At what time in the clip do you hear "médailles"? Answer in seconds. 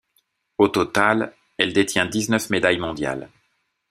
2.49-2.79